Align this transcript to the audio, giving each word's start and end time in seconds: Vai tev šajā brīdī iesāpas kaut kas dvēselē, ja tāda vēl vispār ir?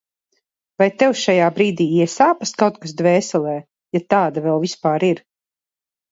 Vai 0.81 0.85
tev 1.01 1.11
šajā 1.23 1.49
brīdī 1.57 1.85
iesāpas 2.05 2.53
kaut 2.61 2.79
kas 2.85 2.93
dvēselē, 3.01 3.53
ja 3.97 4.01
tāda 4.15 4.43
vēl 4.47 4.57
vispār 4.65 5.07
ir? 5.09 5.23